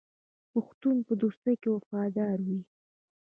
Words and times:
پښتون 0.51 0.97
په 1.07 1.13
دوستۍ 1.21 1.55
کې 1.61 1.69
وفادار 1.75 2.37
وي. 2.47 2.59